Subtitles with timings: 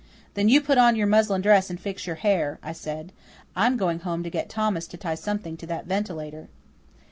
[0.33, 3.13] "Then you put on your muslin dress and fix your hair," I said.
[3.55, 6.47] "I'm going home to get Thomas to tie something to that ventilator."